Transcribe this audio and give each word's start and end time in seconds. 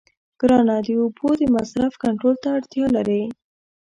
کرنه 0.39 0.75
د 0.85 0.87
اوبو 1.01 1.29
د 1.39 1.43
مصرف 1.55 1.93
کنټرول 2.03 2.35
ته 2.43 2.47
اړتیا 2.57 2.85
لري. 2.95 3.23